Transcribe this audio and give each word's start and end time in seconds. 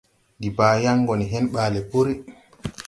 Ndi 0.37 0.49
baa 0.57 0.75
yan 0.83 0.99
go 1.07 1.13
ne 1.17 1.25
hen 1.31 1.45
baale 1.53 1.79
pùrí. 1.89 2.13